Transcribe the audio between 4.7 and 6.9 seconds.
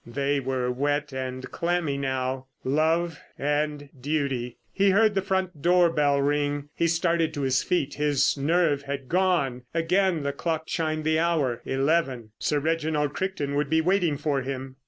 He heard the front door bell ring. He